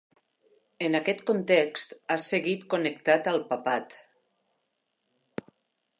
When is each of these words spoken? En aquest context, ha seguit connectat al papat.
En 0.85 0.97
aquest 0.99 1.19
context, 1.27 1.93
ha 2.09 2.17
seguit 2.29 2.65
connectat 2.75 3.29
al 3.35 3.39
papat. 3.53 3.97